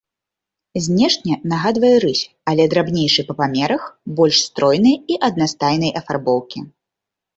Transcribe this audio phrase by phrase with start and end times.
[0.85, 3.83] Знешне нагадвае рысь, але драбнейшы па памерах,
[4.21, 6.59] больш стройны і аднастайнай афарбоўкі.